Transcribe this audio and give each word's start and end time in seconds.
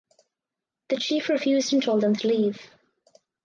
The 0.89 0.97
chief 0.97 1.29
refused 1.29 1.73
and 1.73 1.83
told 1.83 2.01
them 2.01 2.15
to 2.15 2.27
leave. 2.27 2.59